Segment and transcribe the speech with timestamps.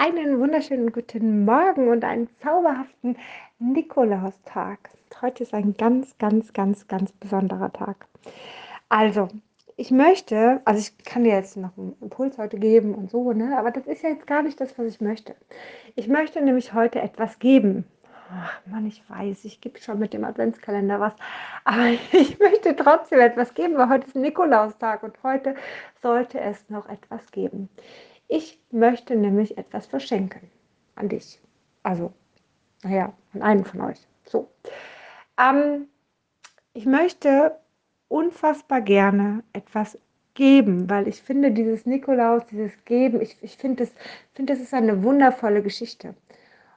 [0.00, 3.18] einen wunderschönen guten Morgen und einen zauberhaften
[3.58, 4.78] Nikolaustag.
[5.20, 8.06] Heute ist ein ganz, ganz, ganz, ganz besonderer Tag.
[8.88, 9.28] Also,
[9.76, 13.58] ich möchte, also ich kann dir jetzt noch einen Impuls heute geben und so, ne?
[13.58, 15.34] Aber das ist ja jetzt gar nicht das, was ich möchte.
[15.96, 17.84] Ich möchte nämlich heute etwas geben.
[18.32, 21.12] Ach Mann, ich weiß, ich gebe schon mit dem Adventskalender was.
[21.64, 25.56] Aber ich möchte trotzdem etwas geben, weil heute ist Nikolaustag und heute
[26.00, 27.68] sollte es noch etwas geben.
[28.32, 30.52] Ich möchte nämlich etwas verschenken
[30.94, 31.40] an dich.
[31.82, 32.12] Also,
[32.84, 33.98] naja, an einen von euch.
[34.24, 34.48] So.
[35.36, 35.88] Ähm,
[36.72, 37.58] ich möchte
[38.06, 39.98] unfassbar gerne etwas
[40.34, 43.92] geben, weil ich finde, dieses Nikolaus, dieses Geben, ich, ich finde, das,
[44.32, 46.14] find, das ist eine wundervolle Geschichte.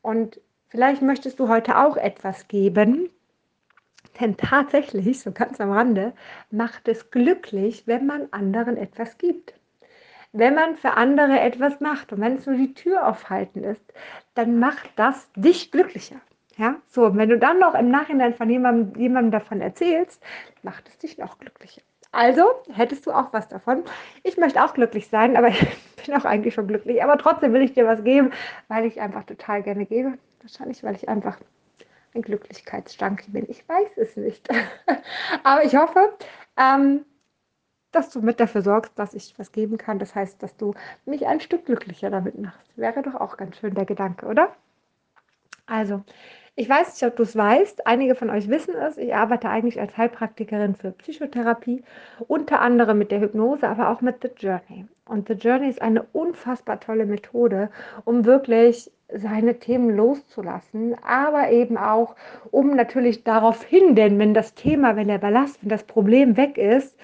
[0.00, 3.10] Und vielleicht möchtest du heute auch etwas geben,
[4.18, 6.14] denn tatsächlich, so ganz am Rande,
[6.50, 9.52] macht es glücklich, wenn man anderen etwas gibt
[10.34, 13.92] wenn man für andere etwas macht und wenn es nur die Tür aufhalten ist,
[14.34, 16.16] dann macht das dich glücklicher.
[16.56, 20.22] Ja, so, und wenn du dann noch im Nachhinein von jemandem, jemandem davon erzählst,
[20.62, 21.82] macht es dich noch glücklicher.
[22.12, 23.82] Also hättest du auch was davon.
[24.22, 25.66] Ich möchte auch glücklich sein, aber ich
[26.04, 27.02] bin auch eigentlich schon glücklich.
[27.02, 28.32] Aber trotzdem will ich dir was geben,
[28.68, 30.18] weil ich einfach total gerne gebe.
[30.42, 31.38] Wahrscheinlich, weil ich einfach
[32.14, 33.46] ein Glücklichkeitsjunkie bin.
[33.48, 34.48] Ich weiß es nicht.
[35.44, 36.12] aber ich hoffe,
[36.56, 37.04] ähm,
[37.94, 39.98] dass du mit dafür sorgst, dass ich was geben kann.
[39.98, 40.74] Das heißt, dass du
[41.06, 42.70] mich ein Stück glücklicher damit machst.
[42.76, 44.54] Wäre doch auch ganz schön der Gedanke, oder?
[45.66, 46.02] Also,
[46.56, 47.86] ich weiß nicht, ob du es weißt.
[47.86, 48.96] Einige von euch wissen es.
[48.96, 51.82] Ich arbeite eigentlich als Heilpraktikerin für Psychotherapie,
[52.28, 54.86] unter anderem mit der Hypnose, aber auch mit The Journey.
[55.06, 57.70] Und The Journey ist eine unfassbar tolle Methode,
[58.04, 62.16] um wirklich seine Themen loszulassen, aber eben auch,
[62.50, 66.56] um natürlich darauf hin, denn wenn das Thema, wenn der Ballast, wenn das Problem weg
[66.56, 66.96] ist,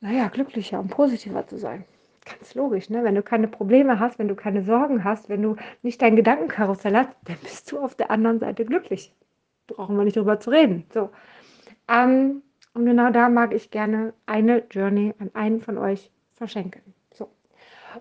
[0.00, 1.84] naja, glücklicher und positiver zu sein.
[2.24, 3.02] Ganz logisch, ne?
[3.04, 6.96] Wenn du keine Probleme hast, wenn du keine Sorgen hast, wenn du nicht dein Gedankenkarussell
[6.96, 9.14] hast, dann bist du auf der anderen Seite glücklich.
[9.66, 10.84] Brauchen wir nicht drüber zu reden.
[10.92, 11.10] So.
[11.88, 12.42] Ähm,
[12.74, 16.82] und genau da mag ich gerne eine Journey an einen von euch verschenken.
[17.12, 17.28] So.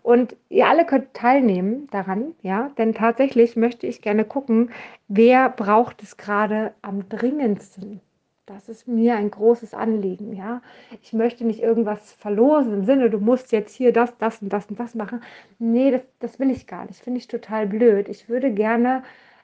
[0.04, 4.72] Und ihr alle könnt teilnehmen daran, ja, denn tatsächlich möchte ich gerne gucken,
[5.08, 8.02] wer braucht es gerade am dringendsten.
[8.50, 10.64] Das ist mir ein großes Anliegen, ja.
[11.04, 14.66] Ich möchte nicht irgendwas verlosen im Sinne, du musst jetzt hier das, das und das
[14.66, 15.22] und das machen.
[15.60, 17.00] Nee, das, das will ich gar nicht.
[17.00, 18.10] Finde ich total blöd.
[18.10, 19.04] Ich würde gerne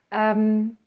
[0.10, 0.78] ähm,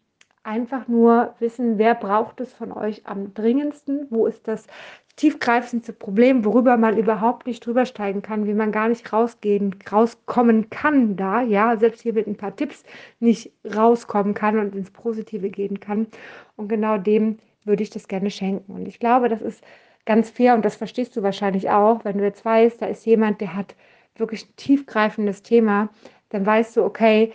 [0.43, 4.09] einfach nur wissen, wer braucht es von euch am dringendsten?
[4.11, 4.67] Wo ist das
[5.15, 10.71] tiefgreifendste Problem, worüber man überhaupt nicht drüber steigen kann, wie man gar nicht rausgehen, rauskommen
[10.71, 12.83] kann da, ja, selbst hier mit ein paar Tipps
[13.21, 16.09] nicht rauskommen kann und ins Positive gehen kann.
[16.57, 18.73] Und genau dem würde ich das gerne schenken.
[18.73, 19.63] Und ich glaube, das ist
[20.05, 23.41] ganz fair und das verstehst du wahrscheinlich auch, wenn du jetzt weißt, da ist jemand,
[23.41, 23.77] der hat
[24.17, 25.91] wirklich ein tiefgreifendes Thema,
[26.31, 27.33] dann weißt du, okay,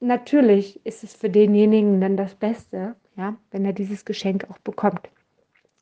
[0.00, 5.08] natürlich ist es für denjenigen dann das Beste, ja, wenn er dieses Geschenk auch bekommt.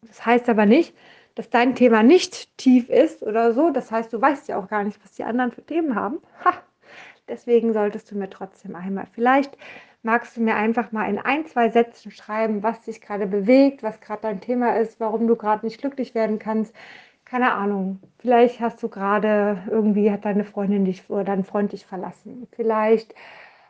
[0.02, 0.94] Das heißt aber nicht,
[1.34, 3.70] dass dein Thema nicht tief ist oder so.
[3.70, 6.20] Das heißt, du weißt ja auch gar nicht, was die anderen für Themen haben.
[6.44, 6.54] Ha!
[7.32, 9.56] Deswegen solltest du mir trotzdem einmal vielleicht
[10.02, 14.00] magst du mir einfach mal in ein, zwei Sätzen schreiben, was dich gerade bewegt, was
[14.00, 16.74] gerade dein Thema ist, warum du gerade nicht glücklich werden kannst.
[17.24, 18.00] Keine Ahnung.
[18.18, 22.46] Vielleicht hast du gerade irgendwie hat deine Freundin dich oder dein Freund dich verlassen.
[22.52, 23.14] Vielleicht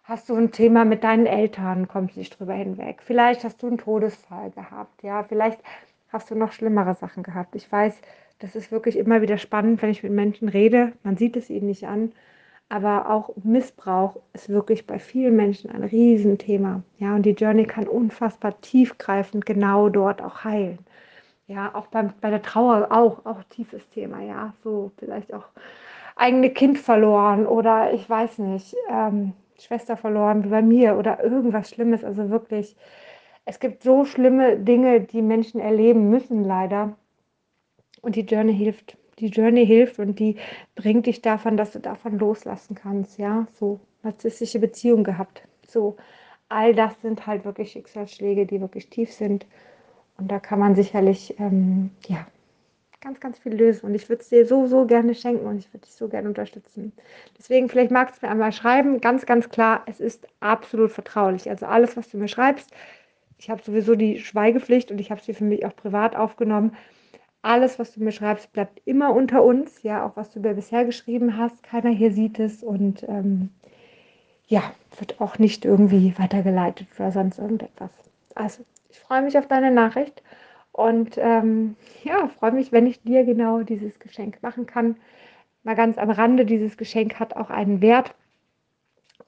[0.03, 3.03] hast du ein Thema mit deinen Eltern, kommst nicht drüber hinweg.
[3.03, 5.05] Vielleicht hast du einen Todesfall gehabt.
[5.05, 5.61] Ja, vielleicht
[6.09, 7.55] hast du noch schlimmere Sachen gehabt.
[7.55, 7.95] Ich weiß,
[8.41, 10.93] das ist wirklich immer wieder spannend, wenn ich mit Menschen rede.
[11.05, 12.13] Man sieht es ihnen nicht an
[12.73, 16.83] aber auch Missbrauch ist wirklich bei vielen Menschen ein Riesenthema.
[16.99, 20.79] Ja, und die Journey kann unfassbar tiefgreifend genau dort auch heilen.
[21.47, 25.45] Ja, auch beim, bei der Trauer auch, auch tiefes Thema, ja, so vielleicht auch
[26.17, 31.69] eigene Kind verloren oder ich weiß nicht, ähm, Schwester verloren wie bei mir oder irgendwas
[31.69, 32.03] Schlimmes.
[32.03, 32.75] Also wirklich,
[33.45, 36.97] es gibt so schlimme Dinge, die Menschen erleben müssen, leider.
[38.01, 40.37] Und die Journey hilft die Journey hilft und die
[40.75, 45.97] bringt dich davon, dass du davon loslassen kannst, ja, so narzisstische Beziehungen gehabt, so
[46.49, 49.47] all das sind halt wirklich Schicksalsschläge, die wirklich tief sind.
[50.19, 52.27] Und da kann man sicherlich, ähm, ja,
[53.01, 53.87] ganz, ganz viel lösen.
[53.87, 56.29] Und ich würde es dir so, so gerne schenken und ich würde dich so gerne
[56.29, 56.93] unterstützen.
[57.39, 61.67] Deswegen, vielleicht magst du mir einmal schreiben, ganz, ganz klar, es ist absolut vertraulich, also
[61.67, 62.71] alles, was du mir schreibst,
[63.39, 66.77] ich habe sowieso die Schweigepflicht und ich habe sie für mich auch privat aufgenommen,
[67.43, 69.83] alles, was du mir schreibst, bleibt immer unter uns.
[69.83, 71.63] Ja, auch was du mir bisher geschrieben hast.
[71.63, 73.51] Keiner hier sieht es und ähm,
[74.47, 74.63] ja,
[74.99, 77.91] wird auch nicht irgendwie weitergeleitet oder sonst irgendetwas.
[78.35, 80.23] Also, ich freue mich auf deine Nachricht
[80.73, 84.97] und ähm, ja, freue mich, wenn ich dir genau dieses Geschenk machen kann.
[85.65, 88.15] Mal ganz am Rande, dieses Geschenk hat auch einen Wert.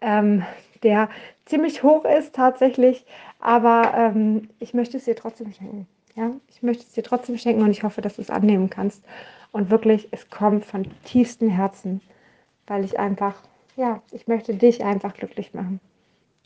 [0.01, 0.45] ähm,
[0.83, 1.09] der
[1.47, 3.07] ziemlich hoch ist tatsächlich,
[3.41, 5.89] aber ähm, ich möchte es dir trotzdem schenken.
[6.17, 9.03] Ja, ich möchte es dir trotzdem schenken und ich hoffe, dass du es annehmen kannst.
[9.53, 12.01] Und wirklich, es kommt von tiefstem Herzen,
[12.67, 13.43] weil ich einfach,
[13.77, 15.81] ja, ich möchte dich einfach glücklich machen.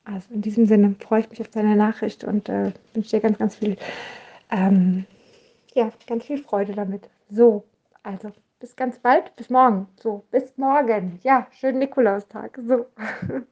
[0.05, 3.39] Also in diesem Sinne freue ich mich auf deine Nachricht und äh, wünsche dir ganz,
[3.39, 3.77] ganz viel,
[4.51, 5.05] ähm,
[5.75, 7.09] ja, ganz viel Freude damit.
[7.31, 7.65] So,
[8.03, 9.87] also bis ganz bald, bis morgen.
[10.01, 11.21] So, bis morgen.
[11.23, 12.59] Ja, schönen Nikolaustag.
[12.67, 12.87] So.